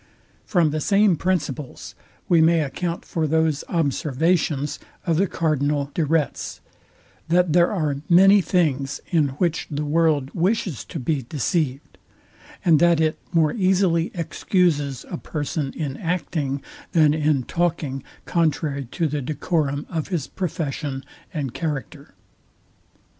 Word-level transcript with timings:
Part 0.01 0.09
IV. 0.09 0.13
Sect. 0.17 0.55
1. 0.55 0.63
From 0.63 0.71
the 0.71 0.81
same 0.81 1.15
principles 1.15 1.95
we 2.27 2.41
may 2.41 2.61
account 2.61 3.05
for 3.05 3.27
those 3.27 3.63
observations 3.69 4.79
of 5.05 5.17
the 5.17 5.27
CARDINAL 5.27 5.91
DE 5.93 6.01
RETZ, 6.03 6.59
that 7.29 7.53
there 7.53 7.69
are 7.71 7.97
many 8.09 8.41
things, 8.41 8.99
in 9.11 9.27
which 9.37 9.67
the 9.69 9.85
world 9.85 10.31
wishes 10.33 10.83
to 10.85 10.99
be 10.99 11.21
deceived; 11.29 11.99
and 12.65 12.79
that 12.79 12.99
it 12.99 13.19
more 13.31 13.53
easily 13.53 14.09
excuses 14.15 15.05
a 15.07 15.19
person 15.19 15.71
in 15.73 15.97
acting 15.97 16.63
than 16.93 17.13
in 17.13 17.43
talking 17.43 18.01
contrary 18.25 18.85
to 18.85 19.05
the 19.05 19.21
decorum 19.21 19.85
of 19.87 20.07
his 20.07 20.25
profession 20.25 21.05
and 21.31 21.53
character. 21.53 22.15